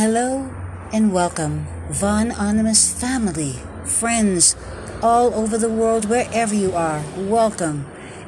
Hello 0.00 0.48
and 0.94 1.12
welcome, 1.12 1.66
Von 1.90 2.30
Anonymous 2.30 2.90
family, 2.90 3.56
friends 3.84 4.56
all 5.02 5.34
over 5.34 5.58
the 5.58 5.68
world, 5.68 6.08
wherever 6.08 6.54
you 6.54 6.72
are. 6.72 7.04
Welcome. 7.18 7.84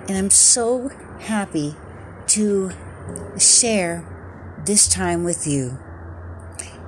And 0.06 0.18
I'm 0.18 0.28
so 0.28 0.90
happy 1.20 1.74
to 2.26 2.72
share 3.38 4.04
this 4.66 4.86
time 4.86 5.24
with 5.24 5.46
you. 5.46 5.78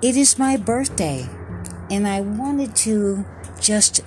It 0.02 0.18
is 0.18 0.38
my 0.38 0.58
birthday, 0.58 1.30
and 1.90 2.06
I 2.06 2.20
wanted 2.20 2.76
to 2.84 3.24
just 3.58 4.02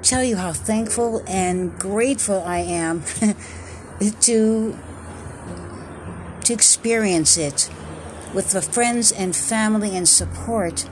tell 0.00 0.24
you 0.24 0.36
how 0.36 0.54
thankful 0.54 1.22
and 1.26 1.78
grateful 1.78 2.42
I 2.42 2.60
am 2.60 3.04
to 4.22 4.78
to 6.44 6.52
experience 6.54 7.36
it 7.36 7.68
with 8.34 8.52
the 8.52 8.62
friends 8.62 9.12
and 9.12 9.34
family 9.34 9.96
and 9.96 10.08
support 10.08 10.88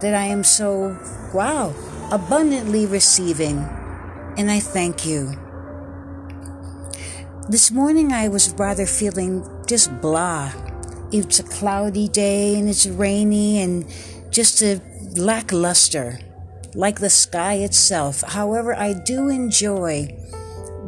that 0.00 0.14
I 0.14 0.24
am 0.24 0.42
so, 0.44 0.98
wow, 1.32 1.74
abundantly 2.10 2.86
receiving. 2.86 3.58
And 4.36 4.50
I 4.50 4.60
thank 4.60 5.06
you. 5.06 5.34
This 7.48 7.70
morning 7.70 8.12
I 8.12 8.28
was 8.28 8.52
rather 8.54 8.86
feeling 8.86 9.44
just 9.66 10.00
blah. 10.00 10.52
It's 11.12 11.40
a 11.40 11.42
cloudy 11.42 12.08
day 12.08 12.58
and 12.58 12.68
it's 12.68 12.86
rainy 12.86 13.58
and 13.58 13.84
just 14.30 14.62
a 14.62 14.80
lackluster, 15.16 16.18
like 16.74 17.00
the 17.00 17.10
sky 17.10 17.54
itself. 17.54 18.22
However, 18.22 18.74
I 18.74 18.92
do 18.92 19.28
enjoy 19.28 20.16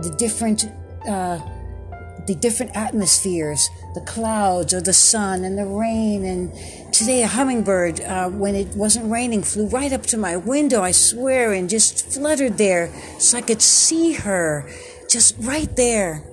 the 0.02 0.14
different 0.18 0.66
uh, 1.08 1.40
the 2.26 2.34
different 2.34 2.76
atmospheres, 2.76 3.68
the 3.94 4.00
clouds 4.00 4.72
or 4.72 4.80
the 4.80 4.92
sun 4.92 5.44
and 5.44 5.58
the 5.58 5.66
rain. 5.66 6.24
And 6.24 6.52
today, 6.92 7.22
a 7.22 7.26
hummingbird, 7.26 8.00
uh, 8.00 8.30
when 8.30 8.54
it 8.54 8.76
wasn't 8.76 9.10
raining, 9.10 9.42
flew 9.42 9.66
right 9.66 9.92
up 9.92 10.02
to 10.06 10.16
my 10.16 10.36
window, 10.36 10.82
I 10.82 10.92
swear, 10.92 11.52
and 11.52 11.68
just 11.68 12.06
fluttered 12.12 12.58
there 12.58 12.92
so 13.18 13.38
I 13.38 13.40
could 13.40 13.62
see 13.62 14.12
her 14.14 14.68
just 15.08 15.34
right 15.38 15.74
there. 15.76 16.24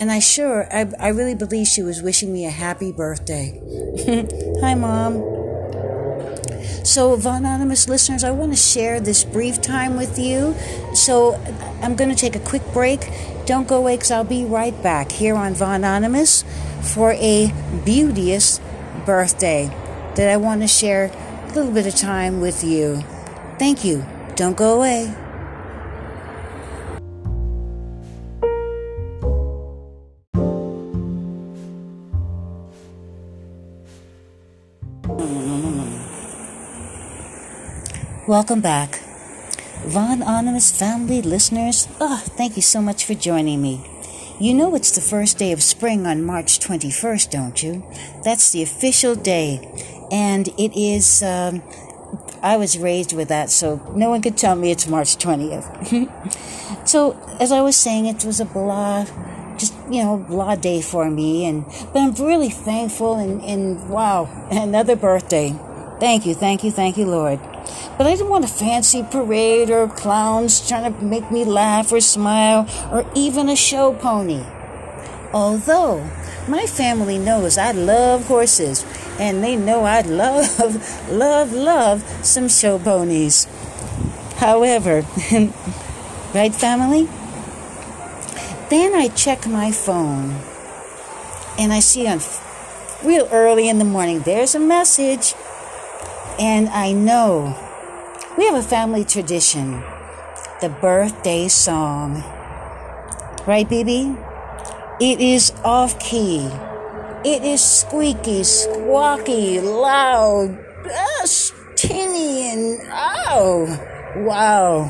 And 0.00 0.12
I 0.12 0.20
sure, 0.20 0.68
I, 0.72 0.90
I 0.98 1.08
really 1.08 1.34
believe 1.34 1.66
she 1.66 1.82
was 1.82 2.02
wishing 2.02 2.32
me 2.32 2.46
a 2.46 2.50
happy 2.50 2.92
birthday. 2.92 3.60
Hi, 4.60 4.74
Mom. 4.74 5.37
So, 6.88 7.12
anonymous 7.12 7.86
listeners, 7.86 8.24
I 8.24 8.30
want 8.30 8.52
to 8.52 8.56
share 8.56 8.98
this 8.98 9.22
brief 9.22 9.60
time 9.60 9.94
with 9.94 10.18
you. 10.18 10.56
So, 10.94 11.34
I'm 11.82 11.96
going 11.96 12.08
to 12.08 12.16
take 12.16 12.34
a 12.34 12.40
quick 12.40 12.62
break. 12.72 13.10
Don't 13.44 13.68
go 13.68 13.76
away 13.76 13.96
because 13.96 14.10
I'll 14.10 14.24
be 14.24 14.46
right 14.46 14.72
back 14.82 15.12
here 15.12 15.34
on 15.34 15.52
Anonymous 15.52 16.46
for 16.80 17.12
a 17.12 17.52
beauteous 17.84 18.58
birthday 19.04 19.66
that 20.14 20.30
I 20.30 20.38
want 20.38 20.62
to 20.62 20.66
share 20.66 21.12
a 21.44 21.52
little 21.52 21.72
bit 21.72 21.86
of 21.86 21.94
time 21.94 22.40
with 22.40 22.64
you. 22.64 23.04
Thank 23.58 23.84
you. 23.84 24.06
Don't 24.34 24.56
go 24.56 24.78
away. 24.78 25.14
Welcome 38.28 38.60
back. 38.60 39.00
Von 39.86 40.20
Anonymous 40.20 40.70
family 40.70 41.22
listeners, 41.22 41.88
oh, 41.98 42.22
thank 42.36 42.56
you 42.56 42.62
so 42.62 42.82
much 42.82 43.06
for 43.06 43.14
joining 43.14 43.62
me. 43.62 43.80
You 44.38 44.52
know 44.52 44.74
it's 44.74 44.90
the 44.90 45.00
first 45.00 45.38
day 45.38 45.50
of 45.50 45.62
spring 45.62 46.06
on 46.06 46.22
March 46.22 46.58
21st, 46.58 47.30
don't 47.30 47.62
you? 47.62 47.86
That's 48.24 48.52
the 48.52 48.62
official 48.62 49.14
day. 49.14 49.66
And 50.12 50.48
it 50.58 50.78
is, 50.78 51.22
um, 51.22 51.62
I 52.42 52.58
was 52.58 52.76
raised 52.76 53.14
with 53.14 53.28
that, 53.28 53.48
so 53.48 53.80
no 53.96 54.10
one 54.10 54.20
could 54.20 54.36
tell 54.36 54.56
me 54.56 54.72
it's 54.72 54.86
March 54.86 55.16
20th. 55.16 56.86
so, 56.86 57.16
as 57.40 57.50
I 57.50 57.62
was 57.62 57.76
saying, 57.76 58.04
it 58.04 58.26
was 58.26 58.40
a 58.40 58.44
blah, 58.44 59.06
just, 59.56 59.72
you 59.90 60.04
know, 60.04 60.18
blah 60.18 60.54
day 60.54 60.82
for 60.82 61.10
me. 61.10 61.46
And, 61.46 61.64
but 61.64 61.96
I'm 61.96 62.12
really 62.12 62.50
thankful 62.50 63.14
and, 63.14 63.40
and 63.40 63.88
wow, 63.88 64.28
another 64.50 64.96
birthday. 64.96 65.58
Thank 65.98 66.26
you, 66.26 66.34
thank 66.34 66.62
you, 66.62 66.70
thank 66.70 66.98
you, 66.98 67.06
Lord. 67.06 67.40
But 67.98 68.06
I 68.06 68.14
didn't 68.14 68.28
want 68.28 68.44
a 68.44 68.48
fancy 68.48 69.02
parade 69.02 69.70
or 69.70 69.88
clowns 69.88 70.66
trying 70.66 70.94
to 70.94 71.04
make 71.04 71.32
me 71.32 71.44
laugh 71.44 71.90
or 71.90 72.00
smile 72.00 72.68
or 72.92 73.04
even 73.16 73.48
a 73.48 73.56
show 73.56 73.92
pony. 73.92 74.44
Although 75.32 76.08
my 76.46 76.64
family 76.66 77.18
knows 77.18 77.58
I 77.58 77.72
love 77.72 78.26
horses 78.26 78.86
and 79.18 79.42
they 79.42 79.56
know 79.56 79.82
I 79.82 80.02
love, 80.02 81.10
love, 81.10 81.52
love 81.52 82.02
some 82.24 82.48
show 82.48 82.78
ponies. 82.78 83.48
However, 84.36 85.04
right, 86.32 86.54
family? 86.54 87.08
Then 88.70 88.94
I 88.94 89.08
check 89.08 89.44
my 89.48 89.72
phone 89.72 90.36
and 91.58 91.72
I 91.72 91.80
see 91.80 92.06
on 92.06 92.20
real 93.02 93.28
early 93.32 93.68
in 93.68 93.80
the 93.80 93.84
morning 93.84 94.20
there's 94.20 94.54
a 94.54 94.60
message 94.60 95.34
and 96.38 96.68
I 96.68 96.92
know 96.92 97.67
we 98.38 98.46
have 98.46 98.54
a 98.54 98.62
family 98.62 99.04
tradition 99.04 99.82
the 100.60 100.68
birthday 100.80 101.48
song. 101.48 102.22
Right, 103.48 103.68
baby? 103.68 104.16
It 105.00 105.20
is 105.20 105.50
off 105.64 105.98
key. 105.98 106.48
It 107.24 107.42
is 107.42 107.60
squeaky, 107.60 108.42
squawky, 108.42 109.60
loud, 109.60 110.56
uh, 110.86 111.26
tinny, 111.74 112.52
and 112.52 112.80
oh, 112.92 113.66
wow. 114.18 114.86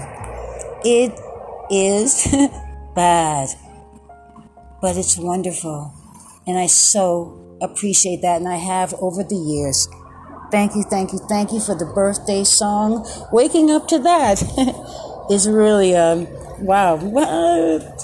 It 0.85 1.19
is 1.71 2.29
bad, 2.95 3.49
but 4.83 4.97
it's 4.99 5.17
wonderful. 5.17 5.93
And 6.47 6.59
I 6.59 6.67
so 6.67 7.59
appreciate 7.63 8.21
that, 8.21 8.41
and 8.41 8.49
I 8.49 8.57
have 8.57 8.93
over 9.01 9.25
the 9.25 9.37
years. 9.37 9.89
Thank 10.51 10.75
you, 10.75 10.83
thank 10.83 11.13
you, 11.13 11.19
thank 11.19 11.53
you 11.53 11.61
for 11.61 11.75
the 11.75 11.85
birthday 11.85 12.43
song. 12.43 13.07
Waking 13.31 13.71
up 13.71 13.87
to 13.89 13.99
that 13.99 14.43
is 15.31 15.47
really, 15.47 15.95
um, 15.95 16.27
wow. 16.61 16.97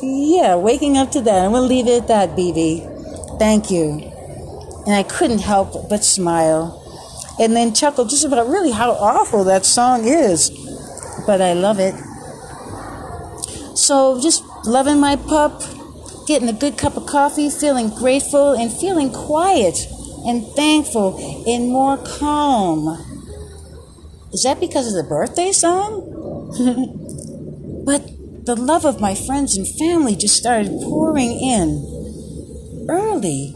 Yeah, 0.03 0.56
waking 0.56 0.99
up 0.99 1.10
to 1.12 1.22
that. 1.22 1.44
I'm 1.44 1.53
to 1.53 1.60
leave 1.60 1.87
it 1.87 2.03
at 2.03 2.09
that, 2.09 2.31
BB. 2.37 3.38
Thank 3.38 3.71
you. 3.71 4.12
And 4.87 4.94
I 4.94 5.04
couldn't 5.04 5.38
help 5.38 5.88
but 5.88 6.04
smile 6.04 6.83
and 7.41 7.56
then 7.56 7.75
chuckle 7.75 8.04
just 8.04 8.25
about 8.25 8.47
really 8.49 8.71
how 8.71 8.93
awful 8.93 9.44
that 9.44 9.65
song 9.65 10.04
is. 10.04 10.50
But 11.27 11.41
I 11.41 11.54
love 11.54 11.78
it. 11.81 11.94
So 13.77 14.21
just 14.21 14.44
loving 14.66 15.00
my 15.00 15.16
pup, 15.16 15.62
getting 16.27 16.49
a 16.49 16.53
good 16.53 16.77
cup 16.77 16.97
of 16.97 17.06
coffee, 17.06 17.49
feeling 17.49 17.88
grateful, 17.88 18.53
and 18.53 18.71
feeling 18.71 19.10
quiet 19.10 19.88
and 20.27 20.47
thankful 20.55 21.45
and 21.47 21.69
more 21.69 21.97
calm. 21.99 22.89
Is 24.33 24.43
that 24.43 24.61
because 24.61 24.89
of 24.89 24.95
the 24.95 25.09
birthday 25.09 25.53
song? 25.53 26.11
but 27.87 28.11
the 28.47 28.57
love 28.57 28.84
of 28.84 29.01
my 29.01 29.15
friends 29.15 29.57
and 29.57 29.67
family 29.79 30.17
just 30.17 30.37
started 30.37 30.69
pouring 30.69 31.31
in 31.31 32.87
early. 32.89 33.55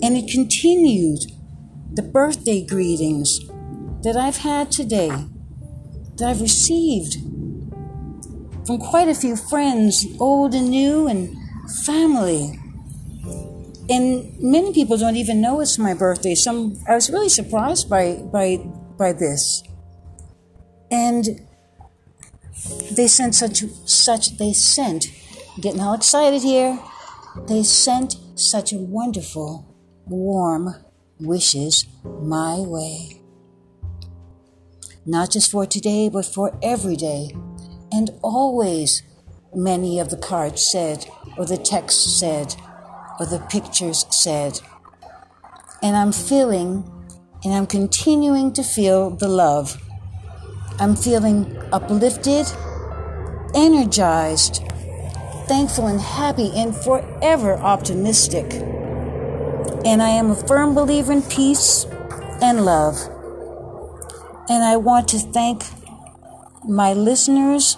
And 0.00 0.16
it 0.16 0.30
continued. 0.30 1.20
The 1.92 2.02
birthday 2.02 2.64
greetings 2.64 3.40
that 4.02 4.16
I've 4.16 4.36
had 4.38 4.70
today, 4.70 5.10
that 6.16 6.28
I've 6.28 6.40
received 6.40 7.14
from 8.64 8.78
quite 8.78 9.08
a 9.08 9.14
few 9.14 9.34
friends, 9.34 10.06
old 10.20 10.54
and 10.54 10.70
new, 10.70 11.08
and 11.08 11.34
family 11.84 12.58
and 13.88 14.38
many 14.38 14.72
people 14.72 14.96
don't 14.98 15.16
even 15.16 15.40
know 15.40 15.60
it's 15.60 15.78
my 15.78 15.94
birthday. 15.94 16.34
Some 16.34 16.78
I 16.88 16.94
was 16.94 17.10
really 17.10 17.28
surprised 17.28 17.88
by 17.88 18.16
by 18.16 18.58
by 18.98 19.12
this, 19.12 19.62
and 20.90 21.40
they 22.92 23.06
sent 23.06 23.34
such 23.34 23.64
such 23.86 24.36
they 24.36 24.52
sent 24.52 25.06
getting 25.60 25.80
all 25.80 25.94
excited 25.94 26.42
here. 26.42 26.78
They 27.46 27.62
sent 27.62 28.16
such 28.34 28.72
a 28.72 28.78
wonderful, 28.78 29.74
warm 30.06 30.74
wishes 31.20 31.86
my 32.04 32.58
way. 32.58 33.22
Not 35.06 35.30
just 35.30 35.50
for 35.50 35.66
today, 35.66 36.08
but 36.08 36.26
for 36.26 36.58
every 36.62 36.96
day, 36.96 37.34
and 37.90 38.10
always. 38.22 39.02
Many 39.54 39.98
of 39.98 40.10
the 40.10 40.18
cards 40.18 40.62
said, 40.70 41.06
or 41.38 41.46
the 41.46 41.56
text 41.56 42.18
said 42.20 42.54
or 43.18 43.26
the 43.26 43.38
pictures 43.50 44.06
said. 44.10 44.60
And 45.82 45.96
I'm 45.96 46.12
feeling 46.12 46.84
and 47.44 47.54
I'm 47.54 47.66
continuing 47.66 48.52
to 48.54 48.62
feel 48.62 49.10
the 49.10 49.28
love. 49.28 49.80
I'm 50.80 50.96
feeling 50.96 51.56
uplifted, 51.72 52.46
energized, 53.54 54.62
thankful 55.46 55.86
and 55.86 56.00
happy, 56.00 56.50
and 56.54 56.74
forever 56.74 57.54
optimistic. 57.54 58.52
And 59.84 60.02
I 60.02 60.10
am 60.10 60.30
a 60.30 60.34
firm 60.34 60.74
believer 60.74 61.12
in 61.12 61.22
peace, 61.22 61.86
and 62.40 62.64
love. 62.64 62.96
And 64.48 64.62
I 64.64 64.76
want 64.76 65.08
to 65.08 65.18
thank 65.18 65.64
my 66.64 66.92
listeners, 66.92 67.76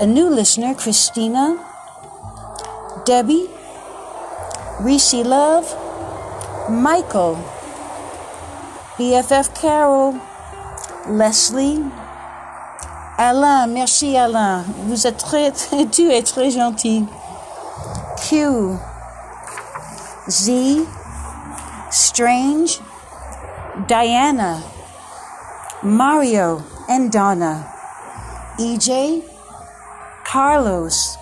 a 0.00 0.06
new 0.06 0.28
listener, 0.28 0.74
Christina, 0.74 1.65
Debbie, 3.06 3.48
Reese 4.80 5.22
Love, 5.22 5.64
Michael, 6.68 7.36
BFF 8.98 9.52
Carol, 9.54 10.14
Leslie, 11.08 11.84
Alain, 13.16 13.68
merci 13.68 14.16
Alain, 14.16 14.64
vous 14.88 15.06
êtes 15.06 15.18
très, 15.18 15.52
très, 15.52 15.86
tu 15.92 16.10
es 16.10 16.22
très 16.22 16.50
gentil. 16.50 17.06
Q, 18.28 18.76
Z, 20.28 20.84
Strange, 21.90 22.80
Diana, 23.86 24.58
Mario, 25.84 26.60
and 26.88 27.10
Donna, 27.12 27.68
EJ, 28.58 29.22
Carlos, 30.24 31.16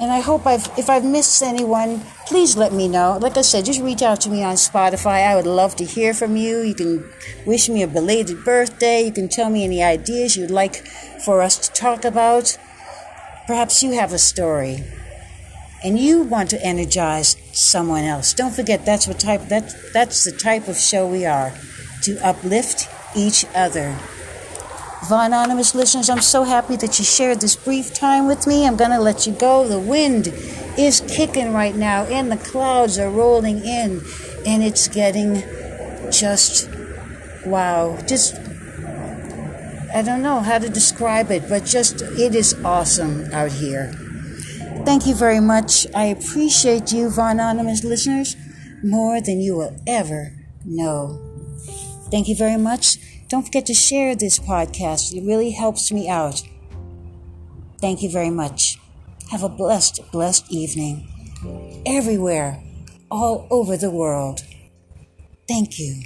and 0.00 0.12
I 0.12 0.20
hope 0.20 0.46
I've, 0.46 0.70
if 0.78 0.88
I've 0.88 1.04
missed 1.04 1.42
anyone, 1.42 2.00
please 2.26 2.56
let 2.56 2.72
me 2.72 2.86
know. 2.86 3.18
Like 3.20 3.36
I 3.36 3.42
said, 3.42 3.64
just 3.64 3.80
reach 3.80 4.02
out 4.02 4.20
to 4.22 4.30
me 4.30 4.44
on 4.44 4.54
Spotify. 4.54 5.26
I 5.26 5.34
would 5.34 5.46
love 5.46 5.74
to 5.76 5.84
hear 5.84 6.14
from 6.14 6.36
you. 6.36 6.60
You 6.60 6.74
can 6.74 7.10
wish 7.44 7.68
me 7.68 7.82
a 7.82 7.88
belated 7.88 8.44
birthday. 8.44 9.02
You 9.02 9.12
can 9.12 9.28
tell 9.28 9.50
me 9.50 9.64
any 9.64 9.82
ideas 9.82 10.36
you'd 10.36 10.50
like 10.50 10.86
for 11.24 11.42
us 11.42 11.56
to 11.66 11.72
talk 11.72 12.04
about. 12.04 12.56
Perhaps 13.46 13.82
you 13.82 13.92
have 13.92 14.12
a 14.12 14.18
story 14.18 14.84
and 15.82 15.98
you 15.98 16.22
want 16.22 16.50
to 16.50 16.62
energize 16.64 17.36
someone 17.52 18.04
else. 18.04 18.32
Don't 18.34 18.54
forget 18.54 18.84
that's 18.84 19.06
what 19.06 19.18
type 19.18 19.48
that 19.48 19.74
that's 19.92 20.24
the 20.24 20.32
type 20.32 20.68
of 20.68 20.76
show 20.76 21.06
we 21.06 21.24
are 21.24 21.52
to 22.02 22.18
uplift 22.24 22.88
each 23.16 23.44
other. 23.54 23.96
Anonymous 25.10 25.74
listeners, 25.74 26.10
I'm 26.10 26.20
so 26.20 26.44
happy 26.44 26.76
that 26.76 26.98
you 26.98 27.04
shared 27.04 27.40
this 27.40 27.56
brief 27.56 27.94
time 27.94 28.26
with 28.26 28.46
me. 28.46 28.66
I'm 28.66 28.76
going 28.76 28.90
to 28.90 29.00
let 29.00 29.26
you 29.26 29.32
go. 29.32 29.66
The 29.66 29.78
wind 29.78 30.28
is 30.78 31.00
kicking 31.08 31.52
right 31.52 31.74
now, 31.74 32.04
and 32.04 32.30
the 32.30 32.36
clouds 32.36 32.98
are 32.98 33.10
rolling 33.10 33.64
in, 33.64 34.02
and 34.46 34.62
it's 34.62 34.86
getting 34.88 35.42
just 36.10 36.68
wow. 37.46 37.98
Just, 38.06 38.34
I 39.94 40.02
don't 40.04 40.22
know 40.22 40.40
how 40.40 40.58
to 40.58 40.68
describe 40.68 41.30
it, 41.30 41.48
but 41.48 41.64
just, 41.64 42.02
it 42.02 42.34
is 42.34 42.54
awesome 42.64 43.32
out 43.32 43.52
here. 43.52 43.92
Thank 44.84 45.06
you 45.06 45.14
very 45.14 45.40
much. 45.40 45.86
I 45.94 46.04
appreciate 46.04 46.92
you, 46.92 47.10
Anonymous 47.16 47.84
listeners, 47.84 48.36
more 48.82 49.20
than 49.20 49.40
you 49.40 49.56
will 49.56 49.76
ever 49.86 50.32
know. 50.64 51.20
Thank 52.10 52.28
you 52.28 52.36
very 52.36 52.56
much. 52.56 52.98
Don't 53.28 53.44
forget 53.44 53.66
to 53.66 53.74
share 53.74 54.14
this 54.14 54.38
podcast. 54.38 55.14
It 55.14 55.26
really 55.26 55.50
helps 55.50 55.92
me 55.92 56.08
out. 56.08 56.42
Thank 57.80 58.02
you 58.02 58.10
very 58.10 58.30
much. 58.30 58.78
Have 59.30 59.42
a 59.42 59.48
blessed, 59.48 60.10
blessed 60.10 60.50
evening. 60.50 61.06
Everywhere, 61.84 62.62
all 63.10 63.46
over 63.50 63.76
the 63.76 63.90
world. 63.90 64.40
Thank 65.46 65.78
you. 65.78 66.02